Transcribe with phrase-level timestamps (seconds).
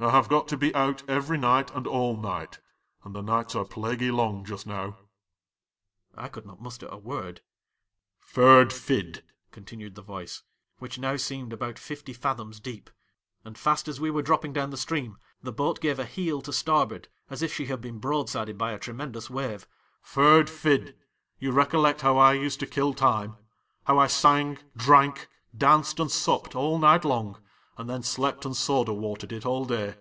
[0.00, 2.58] I have got to be out every night and all night;
[3.04, 4.98] and the nights are plaguy long just now."'
[6.16, 7.40] I could not muster a word.
[8.18, 9.22] '"Ferd Fid,"
[9.52, 10.42] continued the voice,
[10.78, 12.90] which now seemed about fifty fathoms deep;
[13.44, 16.52] and fast as we were dropping down the stream, the boat gave a heel to
[16.52, 19.68] starboard, as if she had been broadsided by a tremendous wave—
[20.02, 20.96] "Ferd Fid,
[21.38, 23.36] you recollect how I used to kill time;
[23.84, 27.38] howl sang, drank, danced, and supped all night long,
[27.78, 29.94] and then slept and soda watered it all day